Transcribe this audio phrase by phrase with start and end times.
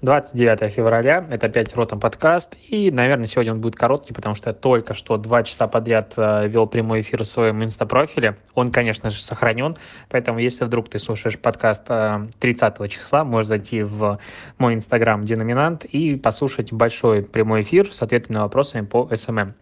[0.00, 4.54] 29 февраля, это опять Ротом подкаст, и, наверное, сегодня он будет короткий, потому что я
[4.54, 8.36] только что два часа подряд э, вел прямой эфир в своем инстапрофиле.
[8.54, 9.76] Он, конечно же, сохранен,
[10.08, 14.20] поэтому если вдруг ты слушаешь подкаст э, 30 числа, можешь зайти в
[14.56, 19.54] мой инстаграм Деноминант и послушать большой прямой эфир с ответами на вопросами по СММ.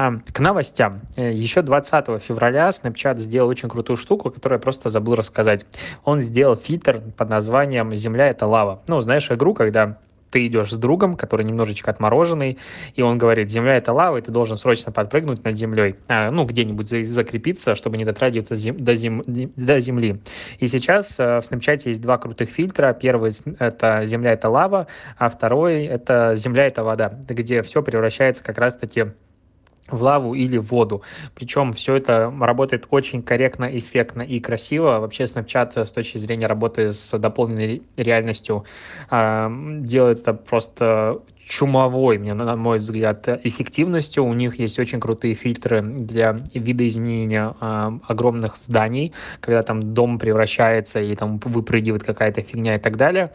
[0.00, 1.00] А, к новостям.
[1.16, 5.66] Э, Еще 20 февраля Snapchat сделал очень крутую штуку, которую я просто забыл рассказать.
[6.04, 8.80] Он сделал фильтр под названием «Земля— это лава».
[8.86, 9.98] Ну, знаешь игру, когда
[10.30, 12.58] ты идешь с другом, который немножечко отмороженный,
[12.94, 16.44] и он говорит, земля это лава, и ты должен срочно подпрыгнуть над землей, а, ну,
[16.44, 20.20] где-нибудь закрепиться, чтобы не дотрагиваться зем, до, зем, до земли.
[20.60, 22.92] И сейчас э, в Snapchat есть два крутых фильтра.
[22.92, 24.86] Первый— это земля это лава,
[25.16, 29.06] а второй— это земля это вода, где все превращается как раз-таки
[29.90, 31.02] в лаву или в воду.
[31.34, 34.98] Причем все это работает очень корректно, эффектно и красиво.
[35.00, 38.64] Вообще Snapchat с точки зрения работы с дополненной реальностью
[39.10, 39.48] э,
[39.80, 44.24] делает это просто чумовой, мне, на мой взгляд, эффективностью.
[44.24, 51.00] У них есть очень крутые фильтры для видоизменения э, огромных зданий, когда там дом превращается
[51.00, 53.32] и там выпрыгивает какая-то фигня и так далее.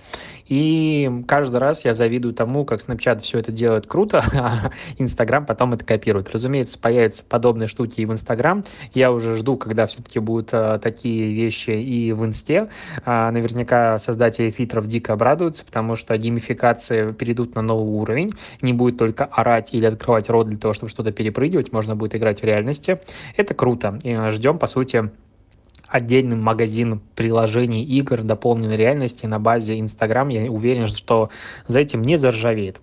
[0.47, 5.73] И каждый раз я завидую тому, как Snapchat все это делает круто, а Instagram потом
[5.73, 6.31] это копирует.
[6.31, 8.63] Разумеется, появятся подобные штуки и в Instagram.
[8.93, 12.69] Я уже жду, когда все-таки будут э, такие вещи и в Инсте.
[13.05, 18.97] Э, наверняка создатели фильтров дико обрадуются, потому что геймификации перейдут на новый уровень, не будет
[18.97, 22.99] только орать или открывать рот для того, чтобы что-то перепрыгивать, можно будет играть в реальности.
[23.35, 23.97] Это круто.
[24.03, 25.09] И ждем, по сути,
[25.93, 30.29] отдельный магазин приложений игр дополненной реальности на базе Instagram.
[30.29, 31.29] Я уверен, что
[31.67, 32.81] за этим не заржавеет.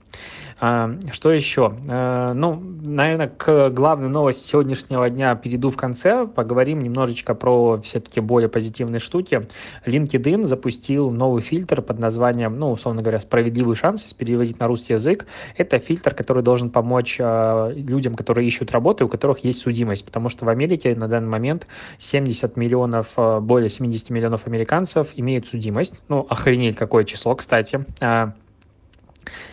[0.60, 1.74] А, что еще?
[1.88, 6.26] А, ну, наверное, к главной новости сегодняшнего дня перейду в конце.
[6.26, 9.48] Поговорим немножечко про все-таки более позитивные штуки.
[9.86, 14.92] LinkedIn запустил новый фильтр под названием, ну, условно говоря, «Справедливый шанс», если переводить на русский
[14.92, 15.26] язык.
[15.56, 20.04] Это фильтр, который должен помочь а, людям, которые ищут работу, у которых есть судимость.
[20.04, 21.66] Потому что в Америке на данный момент
[21.98, 25.98] 70 миллионов, более 70 миллионов американцев имеют судимость.
[26.08, 27.86] Ну, охренеть какое число, кстати.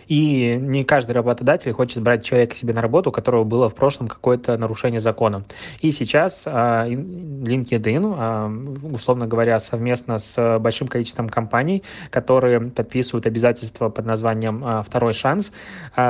[0.07, 4.07] И не каждый работодатель хочет брать человека себе на работу, у которого было в прошлом
[4.07, 5.43] какое-то нарушение закона.
[5.81, 8.51] И сейчас а, LinkedIn, а,
[8.93, 15.51] условно говоря, совместно с большим количеством компаний, которые подписывают обязательства под названием а, «Второй шанс»,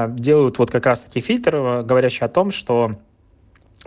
[0.08, 2.92] делают вот как раз-таки фильтр, говорящий о том, что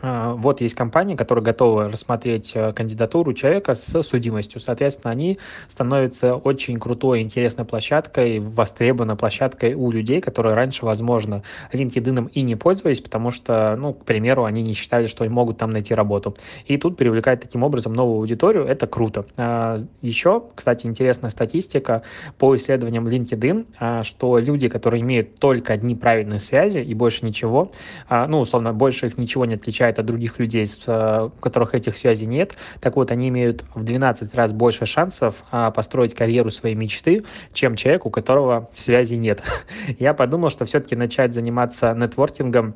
[0.03, 4.61] вот есть компания, которая готова рассмотреть э, кандидатуру человека с судимостью.
[4.61, 11.43] Соответственно, они становятся очень крутой, интересной площадкой, востребованной площадкой у людей, которые раньше, возможно,
[11.73, 15.71] LinkedIn и не пользовались, потому что, ну, к примеру, они не считали, что могут там
[15.71, 16.37] найти работу.
[16.67, 19.27] И тут привлекать таким образом новую аудиторию, это круто.
[19.37, 22.03] А, Еще, кстати, интересная статистика
[22.39, 27.71] по исследованиям LinkedIn, а, что люди, которые имеют только одни правильные связи и больше ничего,
[28.09, 31.97] ну, условно, больше их ничего не отличает отличает от других людей, э, у которых этих
[31.97, 32.55] связей нет.
[32.81, 37.77] Так вот, они имеют в 12 раз больше шансов а, построить карьеру своей мечты, чем
[37.77, 39.43] человек, у которого связи нет.
[39.99, 42.75] Я подумал, что все-таки начать заниматься нетворкингом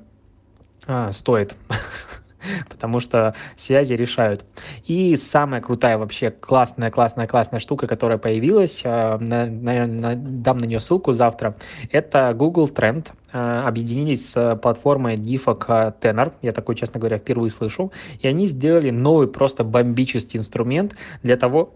[0.87, 1.55] а, стоит.
[2.69, 4.45] потому что связи решают.
[4.85, 10.81] И самая крутая вообще классная, классная, классная штука, которая появилась, э, наверное, дам на нее
[10.81, 11.57] ссылку завтра,
[11.91, 13.09] это Google Trend.
[13.33, 18.91] Э, объединились с платформой Diffoc Tenor, я такой, честно говоря, впервые слышу, и они сделали
[18.91, 21.75] новый просто бомбический инструмент для того,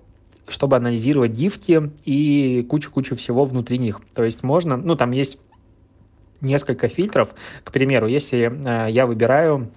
[0.49, 4.01] чтобы анализировать дифки и кучу-кучу всего внутри них.
[4.15, 5.39] То есть можно, ну там есть
[6.41, 7.31] несколько фильтров.
[7.65, 9.71] К примеру, если э, я выбираю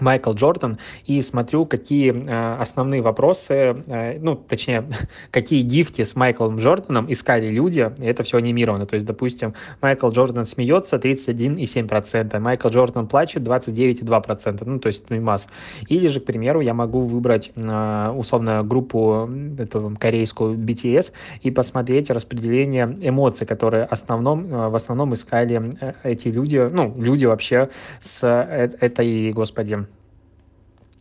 [0.00, 4.84] Майкл Джордан и смотрю, какие э, основные вопросы, э, ну, точнее,
[5.30, 8.86] какие гифки с Майклом Джорданом искали люди, и это все анимировано.
[8.86, 15.48] То есть, допустим, Майкл Джордан смеется 31,7%, Майкл Джордан плачет 29,2%, ну, то есть мимас.
[15.88, 19.28] Или же, к примеру, я могу выбрать э, условно группу
[19.58, 21.12] эту корейскую BTS
[21.42, 25.72] и посмотреть распределение эмоций, которые основном, в основном искали
[26.02, 27.70] эти люди, ну, люди вообще
[28.00, 29.86] с этой, господи,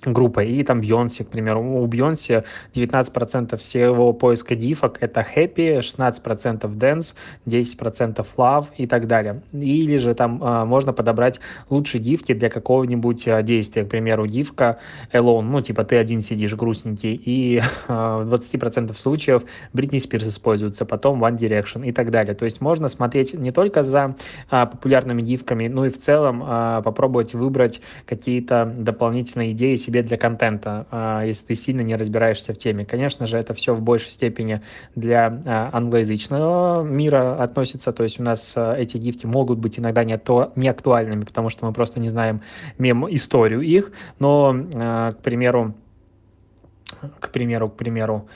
[0.06, 1.62] группа, и там Бьонси, к примеру.
[1.62, 2.44] У Бьонси
[2.74, 7.14] 19% всего поиска дифок— это happy, 16% dance,
[7.46, 9.42] 10% love и так далее.
[9.52, 13.84] Или же там э, можно подобрать лучшие дивки для какого-нибудь э, действия.
[13.84, 14.80] К примеру, дивка
[15.12, 19.44] alone, ну, типа ты один сидишь грустненький, и э, в 20% случаев
[19.74, 22.36] Бритни Спирс используется, потом One Direction и так далее.
[22.36, 24.16] То есть можно смотреть не только за
[24.50, 30.18] э, популярными дивками, но и в целом э, попробовать выбрать какие-то дополнительные идеи себе для
[30.18, 32.86] контента, а, если ты сильно не разбираешься в теме.
[32.86, 34.62] Конечно же, это все в большей степени
[34.96, 40.18] для а, англоязычного мира относится, то есть у нас эти гифки могут быть иногда не,
[40.18, 42.42] то, не актуальными, потому что мы просто не знаем
[42.78, 44.54] мем-историю их, но,
[45.12, 45.74] к примеру,
[47.20, 48.28] к примеру, к примеру,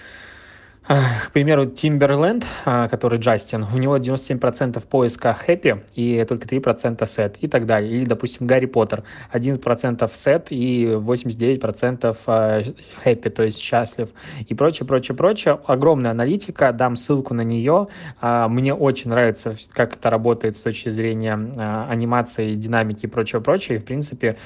[0.88, 7.38] к примеру, Timberland, а, который Джастин, у него 97% поиска happy и только 3% set
[7.40, 7.92] и так далее.
[7.92, 12.62] Или, допустим, Гарри Поттер, 11% set и 89% а,
[13.06, 14.10] happy, то есть счастлив
[14.46, 15.60] и прочее, прочее, прочее.
[15.66, 17.88] Огромная аналитика, дам ссылку на нее.
[18.20, 23.78] А, мне очень нравится, как это работает с точки зрения анимации, динамики и прочее, прочее.
[23.78, 24.38] И, в принципе,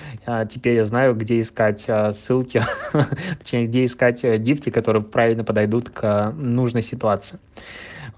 [0.49, 2.61] теперь я знаю, где искать ссылки,
[3.39, 7.39] точнее, где искать дифки, которые правильно подойдут к нужной ситуации.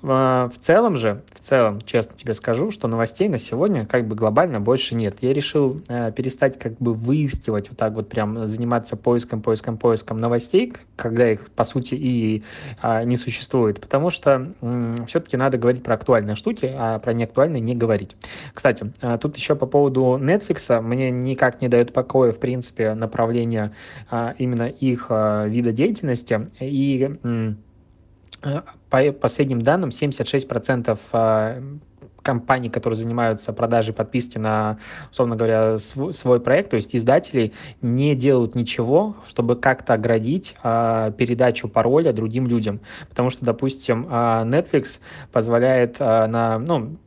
[0.01, 4.61] В целом же, в целом, честно тебе скажу, что новостей на сегодня как бы глобально
[4.61, 5.17] больше нет.
[5.19, 10.17] Я решил э, перестать как бы выискивать, вот так вот прям заниматься поиском, поиском, поиском
[10.17, 12.43] новостей, когда их, по сути, и
[12.81, 17.59] э, не существует, потому что э, все-таки надо говорить про актуальные штуки, а про неактуальные
[17.59, 18.15] не говорить.
[18.53, 23.73] Кстати, э, тут еще по поводу Netflix, мне никак не дает покоя, в принципе, направление
[24.09, 27.17] э, именно их э, вида деятельности, и...
[27.21, 27.53] Э,
[28.89, 31.61] по последним данным, 76% а,
[32.21, 34.77] компаний, которые занимаются продажей подписки на,
[35.11, 41.67] условно говоря, свой, проект, то есть издателей, не делают ничего, чтобы как-то оградить э, передачу
[41.67, 42.81] пароля другим людям.
[43.09, 44.99] Потому что, допустим, э, Netflix
[45.31, 46.97] позволяет э, на, ну,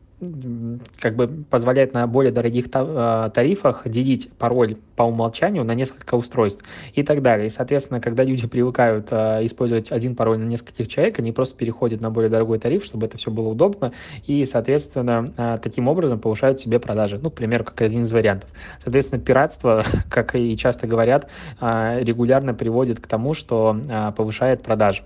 [1.00, 6.64] как бы позволяет на более дорогих а, тарифах делить пароль по умолчанию на несколько устройств
[6.94, 7.48] и так далее.
[7.48, 12.00] И, соответственно, когда люди привыкают а, использовать один пароль на нескольких человек, они просто переходят
[12.00, 13.92] на более дорогой тариф, чтобы это все было удобно,
[14.26, 17.18] и, соответственно, а, таким образом повышают себе продажи.
[17.20, 18.50] Ну, к примеру, как один из вариантов.
[18.82, 21.28] Соответственно, пиратство, как и часто говорят,
[21.60, 23.76] регулярно приводит к тому, что
[24.16, 25.02] повышает продажи.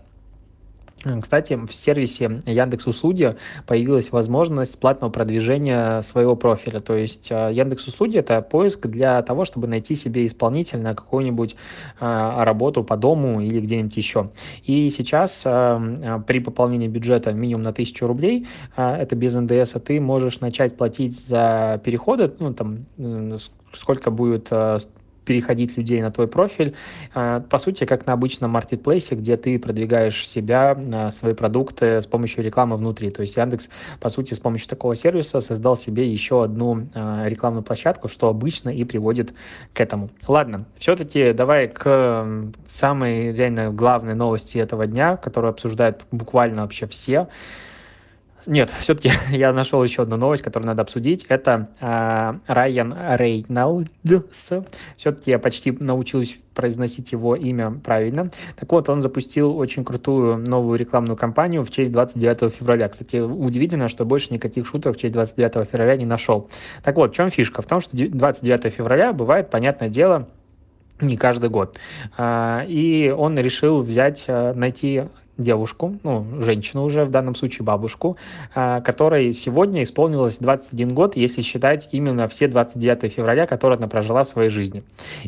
[1.20, 3.36] Кстати, в сервисе Яндекс Услуги
[3.66, 6.80] появилась возможность платного продвижения своего профиля.
[6.80, 11.54] То есть э, Яндекс Услуги это поиск для того, чтобы найти себе исполнителя на какую-нибудь
[12.00, 14.30] э, работу по дому или где-нибудь еще.
[14.64, 20.40] И сейчас э, при пополнении бюджета минимум на 1000 рублей, это без НДС, ты можешь
[20.40, 22.86] начать платить за переходы, ну там
[23.72, 24.50] сколько будет
[25.26, 26.74] переходить людей на твой профиль,
[27.12, 32.06] а, по сути, как на обычном маркетплейсе, где ты продвигаешь себя, а, свои продукты с
[32.06, 33.10] помощью рекламы внутри.
[33.10, 33.68] То есть Яндекс,
[34.00, 38.70] по сути, с помощью такого сервиса создал себе еще одну а, рекламную площадку, что обычно
[38.70, 39.34] и приводит
[39.74, 40.08] к этому.
[40.26, 42.26] Ладно, все-таки давай к
[42.66, 47.28] самой реально главной новости этого дня, которую обсуждают буквально вообще все.
[48.46, 51.26] Нет, все-таки я нашел еще одну новость, которую надо обсудить.
[51.28, 54.52] Это э, Райан Рейнольдс.
[54.96, 58.30] Все-таки я почти научился произносить его имя правильно.
[58.58, 62.88] Так вот, он запустил очень крутую новую рекламную кампанию в честь 29 февраля.
[62.88, 66.48] Кстати, удивительно, что больше никаких шуток в честь 29 февраля не нашел.
[66.82, 67.62] Так вот, в чем фишка?
[67.62, 70.28] В том, что 29 февраля бывает, понятное дело,
[71.00, 71.78] не каждый год.
[72.16, 75.04] А, и он решил взять, э, найти
[75.38, 78.16] девушку, ну, женщину уже, в данном случае бабушку,
[78.54, 84.24] а, которой сегодня исполнилось 21 год, если считать именно все 29 февраля, которые она прожила
[84.24, 84.82] в своей жизни.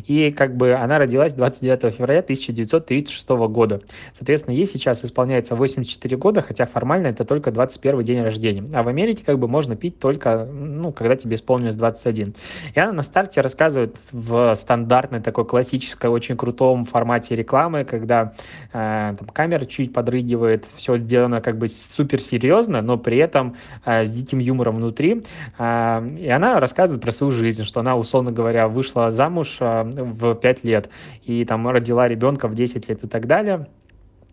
[0.07, 3.81] И как бы она родилась 29 февраля 1936 года.
[4.13, 8.63] Соответственно, ей сейчас исполняется 84 года, хотя формально это только 21 день рождения.
[8.73, 12.33] А в Америке как бы можно пить только, ну, когда тебе исполнилось 21.
[12.73, 18.33] И она на старте рассказывает в стандартной такой классической, очень крутом формате рекламы, когда
[18.73, 24.05] э, там, камера чуть подрыгивает, все сделано как бы супер серьезно, но при этом э,
[24.05, 25.23] с диким юмором внутри.
[25.57, 30.35] Э, и она рассказывает про свою жизнь, что она, условно говоря, вышла замуж э, в
[30.35, 30.89] 5 лет
[31.25, 33.67] и там родила ребенка в 10 лет и так далее.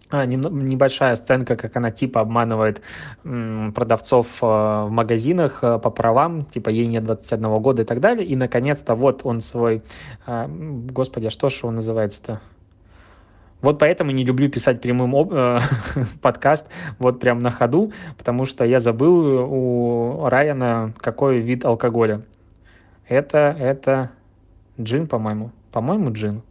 [0.08, 2.80] А, небольшая сценка, как она типа обманывает
[3.24, 8.24] продавцов в магазинах по правам, типа ей нет 21 года и так далее.
[8.24, 9.82] И, наконец-то, вот он свой...
[10.24, 12.40] Господи, а что же он называется-то?
[13.62, 15.60] Вот поэтому не люблю писать прямым э,
[16.22, 22.22] подкаст вот прям на ходу, потому что я забыл у Райана какой вид алкоголя.
[23.08, 24.10] Это, это
[24.80, 25.52] джин, по-моему.
[25.72, 26.42] По-моему, джин.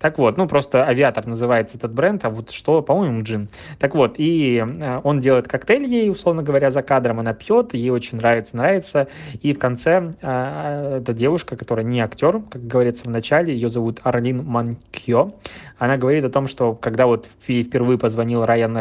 [0.00, 3.48] Так вот, ну просто авиатор называется этот бренд, а вот что, по-моему, джин.
[3.78, 7.90] Так вот, и э, он делает коктейль ей, условно говоря, за кадром, она пьет, ей
[7.90, 9.08] очень нравится, нравится,
[9.42, 14.00] и в конце э, эта девушка, которая не актер, как говорится в начале, ее зовут
[14.02, 15.32] Арлин Манкьо,
[15.78, 18.76] она говорит о том, что когда вот ей впервые позвонил Райан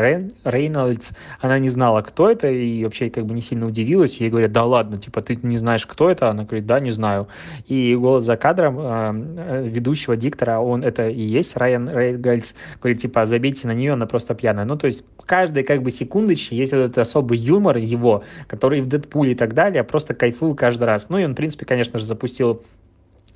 [0.46, 1.10] Рейнольдс,
[1.42, 4.18] она не знала, кто это, и вообще как бы не сильно удивилась.
[4.18, 6.30] Ей говорят, да ладно, типа, ты не знаешь, кто это?
[6.30, 7.28] Она говорит, да, не знаю.
[7.68, 13.26] И голос за кадром э, ведущего диктора, он это и есть Райан Рейгальдс, говорит, типа,
[13.26, 14.66] забейте на нее, она просто пьяная.
[14.66, 19.34] Ну, то есть каждой как бы секундочке есть этот особый юмор его, который в Дэдпуле
[19.34, 21.10] и так далее, просто кайфую каждый раз.
[21.10, 22.64] Ну, и он, в принципе, конечно же, запустил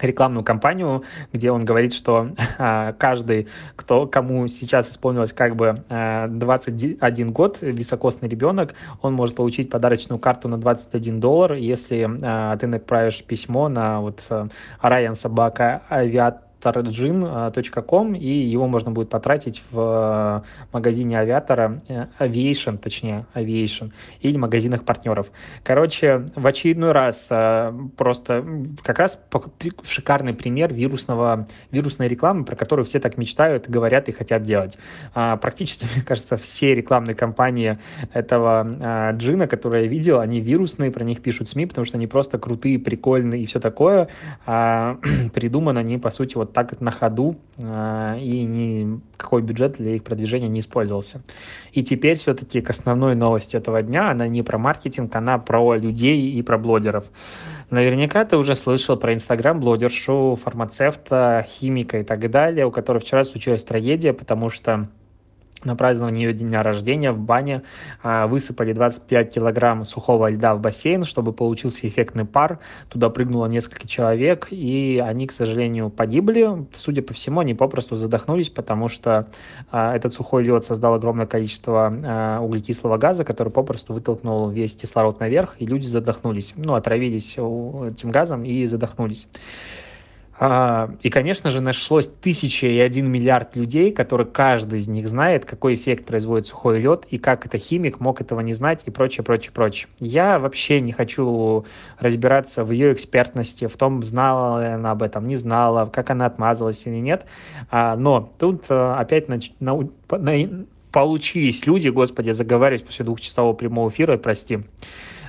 [0.01, 1.03] рекламную кампанию,
[1.33, 7.57] где он говорит, что а, каждый, кто, кому сейчас исполнилось как бы а, 21 год,
[7.61, 13.69] високосный ребенок, он может получить подарочную карту на 21 доллар, если а, ты направишь письмо
[13.69, 14.47] на вот а,
[14.81, 23.25] Ryan Собака Авиат tarjin.com, и его можно будет потратить в магазине авиатора, э, Aviation, точнее,
[23.33, 25.31] Aviation, или магазинах партнеров.
[25.63, 28.45] Короче, в очередной раз э, просто
[28.83, 29.19] как раз
[29.83, 34.77] шикарный пример вирусного, вирусной рекламы, про которую все так мечтают, говорят и хотят делать.
[35.13, 37.79] А, практически, мне кажется, все рекламные кампании
[38.13, 42.37] этого джина, которые я видел, они вирусные, про них пишут СМИ, потому что они просто
[42.37, 44.09] крутые, прикольные и все такое.
[44.45, 44.97] А,
[45.33, 50.03] придуманы они, по сути, вот вот так на ходу, а, и никакой бюджет для их
[50.03, 51.21] продвижения не использовался.
[51.71, 56.31] И теперь все-таки к основной новости этого дня, она не про маркетинг, она про людей
[56.31, 57.05] и про блогеров.
[57.69, 63.63] Наверняка ты уже слышал про инстаграм-блогершу, фармацевта, химика и так далее, у которой вчера случилась
[63.63, 64.87] трагедия, потому что
[65.63, 67.63] на празднование ее дня рождения в бане
[68.01, 72.59] а, высыпали 25 килограмм сухого льда в бассейн, чтобы получился эффектный пар.
[72.89, 76.65] Туда прыгнуло несколько человек, и они, к сожалению, погибли.
[76.75, 79.27] Судя по всему, они попросту задохнулись, потому что
[79.71, 85.19] а, этот сухой лед создал огромное количество а, углекислого газа, который попросту вытолкнул весь кислород
[85.19, 86.53] наверх, и люди задохнулись.
[86.55, 89.27] Ну, отравились этим газом и задохнулись.
[90.41, 95.43] А, и, конечно же, нашлось тысяча и один миллиард людей, которые каждый из них знает,
[95.43, 99.25] какой эффект производит сухой лед, и как это химик мог этого не знать, и прочее,
[99.25, 99.89] прочее, прочее.
[99.99, 101.65] Я вообще не хочу
[101.99, 106.25] разбираться в ее экспертности, в том, знала ли она об этом, не знала, как она
[106.25, 107.25] отмазалась или нет.
[107.69, 113.89] А, но тут э, опять на, на, на, получились люди, господи, заговаривать после двухчасового прямого
[113.89, 114.59] эфира, прости.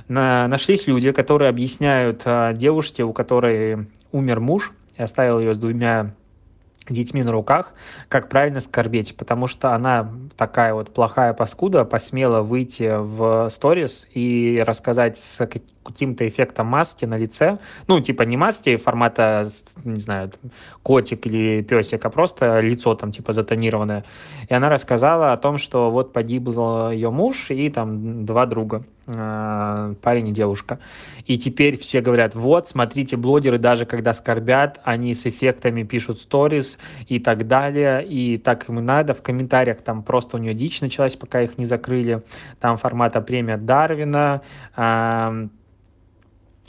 [0.07, 5.57] На, нашлись люди, которые объясняют а, девушке, у которой умер муж, и оставил ее с
[5.57, 6.13] двумя
[6.89, 7.73] детьми на руках,
[8.09, 14.63] как правильно скорбеть, потому что она такая вот плохая паскуда посмела выйти в сторис и
[14.65, 15.37] рассказать с
[15.83, 19.47] каким-то эффектом маски на лице, ну, типа не маски формата,
[19.83, 20.31] не знаю,
[20.83, 24.03] котик или песик, а просто лицо там типа затонированное.
[24.49, 28.83] И она рассказала о том, что вот погиб ее муж и там два друга.
[29.07, 30.79] Э, парень и девушка.
[31.25, 36.77] И теперь все говорят, вот, смотрите, блогеры даже когда скорбят, они с эффектами пишут сторис
[37.07, 39.15] и так далее, и так им и надо.
[39.15, 42.21] В комментариях там просто у нее дичь началась, пока их не закрыли.
[42.59, 44.41] Там формата премия Дарвина,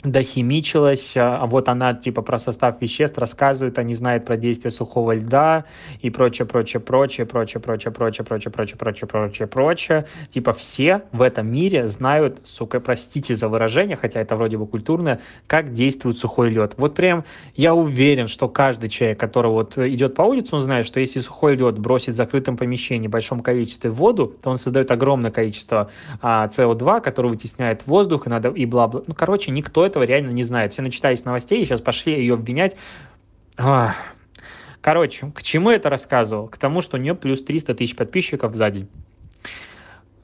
[0.03, 5.13] дохимичилась, а вот она типа про состав веществ рассказывает, а не знает про действие сухого
[5.13, 5.65] льда
[6.01, 10.05] и прочее, прочее, прочее, прочее, прочее, прочее, прочее, прочее, прочее, прочее, прочее.
[10.29, 15.21] Типа все в этом мире знают, сука, простите за выражение, хотя это вроде бы культурное,
[15.47, 16.73] как действует сухой лед.
[16.77, 17.23] Вот прям
[17.55, 21.55] я уверен, что каждый человек, который вот идет по улице, он знает, что если сухой
[21.55, 25.89] лед бросить в закрытом помещении в большом количестве воду, то он создает огромное количество
[26.21, 29.01] а, СО2, который вытесняет воздух, и надо и бла-бла.
[29.07, 30.73] Ну, короче, никто этого реально не знает.
[30.73, 32.75] Все начитались новостей и сейчас пошли ее обвинять.
[33.57, 33.95] Ах.
[34.81, 36.47] Короче, к чему это рассказывал?
[36.47, 38.89] К тому, что у нее плюс 300 тысяч подписчиков за день.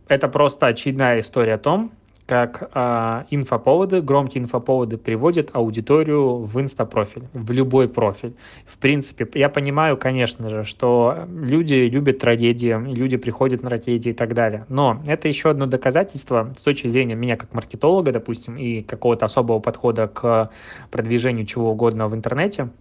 [0.07, 1.91] Это просто очередная история о том,
[2.29, 8.35] как э, инфоповоды, громкие инфоповоды приводят аудиторию в инстапрофиль, в любой профиль.
[8.67, 14.13] В принципе, я понимаю, конечно же, что люди любят трагедии, люди приходят на трагедии и
[14.13, 14.67] так далее.
[14.69, 19.59] Но это еще одно доказательство с точки зрения меня как маркетолога, допустим, и какого-то особого
[19.59, 20.51] подхода к
[20.91, 22.69] продвижению чего угодно в интернете–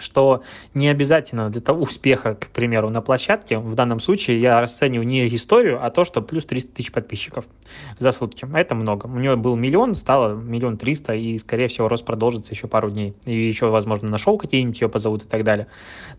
[0.00, 0.42] что
[0.74, 5.28] не обязательно для того успеха, к примеру, на площадке, в данном случае я расцениваю не
[5.34, 7.44] историю, а то, что плюс 300 тысяч подписчиков
[7.98, 8.46] за сутки.
[8.54, 9.06] Это много.
[9.06, 13.14] У нее был миллион, стало миллион триста, и, скорее всего, рост продолжится еще пару дней.
[13.24, 15.66] И еще, возможно, на шоу какие-нибудь ее позовут и так далее.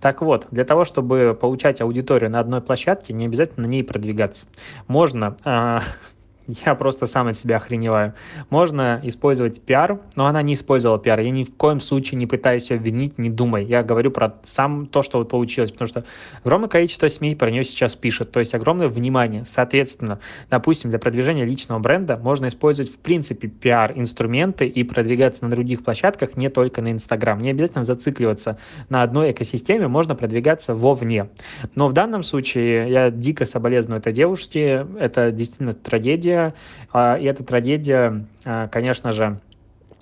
[0.02, 4.46] Так вот, для того, чтобы получать аудиторию на одной площадке, не обязательно на ней продвигаться.
[4.88, 5.80] Можно э,
[6.66, 8.14] я просто сам от себя охреневаю.
[8.50, 11.20] Можно использовать пиар, но она не использовала пиар.
[11.20, 13.66] Я ни в коем случае не пытаюсь ее обвинить, не думай.
[13.66, 16.06] Я говорю про сам то, что вот получилось, потому что
[16.44, 19.44] огромное количество СМИ про нее сейчас пишет, то есть огромное внимание.
[19.46, 25.84] Соответственно, допустим, для продвижения личного бренда можно использовать в принципе пиар-инструменты и продвигаться на других
[25.84, 27.40] площадках, не только на Инстаграм.
[27.40, 28.58] Не обязательно зацикливаться
[28.90, 31.30] на одной экосистеме, можно продвигаться вовне.
[31.76, 36.39] Но в данном случае я дико соболезную этой девушке, это действительно трагедия,
[36.92, 39.40] трагедия, и эта трагедия, а, конечно же,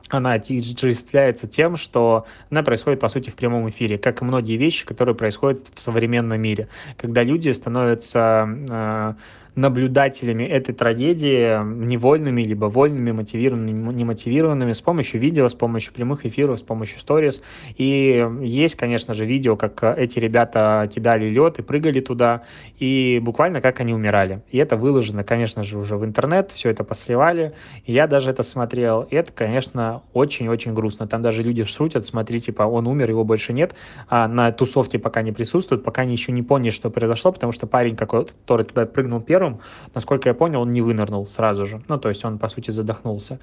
[0.09, 4.85] она отождествляется тем, что она происходит, по сути, в прямом эфире, как и многие вещи,
[4.85, 9.13] которые происходят в современном мире, когда люди становятся э,
[9.57, 16.59] наблюдателями этой трагедии, невольными, либо вольными, мотивированными, немотивированными, с помощью видео, с помощью прямых эфиров,
[16.59, 17.41] с помощью сторис.
[17.75, 22.43] И есть, конечно же, видео, как эти ребята кидали лед и прыгали туда,
[22.77, 24.43] и буквально как они умирали.
[24.51, 27.53] И это выложено, конечно же, уже в интернет, все это посливали,
[27.85, 29.01] и я даже это смотрел.
[29.09, 31.07] И это, конечно, очень-очень грустно.
[31.07, 33.73] Там даже люди шутят, смотри, типа, он умер, его больше нет,
[34.07, 37.65] а на тусовке пока не присутствует, пока они еще не поняли, что произошло, потому что
[37.65, 39.61] парень, который туда прыгнул первым, первым,
[39.93, 41.81] насколько я понял, он не вынырнул сразу же.
[41.87, 43.39] Ну, то есть он, по сути, задохнулся.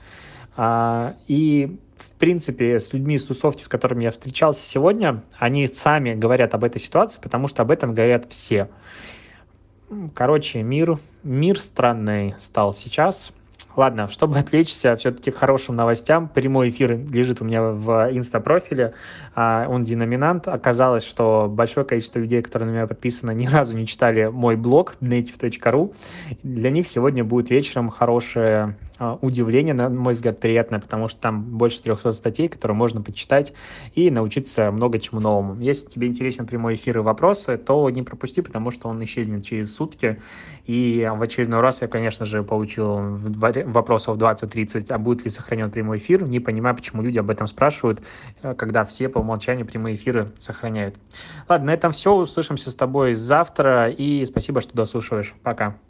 [0.56, 6.14] А, и, в принципе, с людьми из тусовки, с которыми я встречался сегодня, они сами
[6.14, 8.68] говорят об этой ситуации, потому что об этом говорят все.
[10.14, 13.32] Короче, мир, мир странный стал сейчас.
[13.76, 18.94] Ладно, чтобы отвлечься все-таки к хорошим новостям, прямой эфир лежит у меня в инста-профиле,
[19.34, 20.46] а, он деноминант.
[20.46, 24.94] Оказалось, что большое количество людей, которые на меня подписаны, ни разу не читали мой блог
[25.00, 25.94] native.ru.
[26.42, 31.42] Для них сегодня будет вечером хорошее а, удивление, на мой взгляд, приятное, потому что там
[31.42, 33.52] больше 300 статей, которые можно почитать
[33.94, 35.60] и научиться много чему новому.
[35.60, 39.74] Если тебе интересен прямой эфир и вопросы, то не пропусти, потому что он исчезнет через
[39.74, 40.20] сутки.
[40.66, 43.00] И в очередной раз я, конечно же, получил
[43.64, 46.22] вопросов 20-30, а будет ли сохранен прямой эфир.
[46.22, 48.02] Не понимаю, почему люди об этом спрашивают,
[48.42, 50.96] э, когда все по умолчанию прямые эфиры сохраняют.
[51.48, 52.14] Ладно, на этом все.
[52.14, 53.90] Услышимся с тобой завтра.
[53.90, 55.34] И спасибо, что дослушиваешь.
[55.42, 55.76] Пока.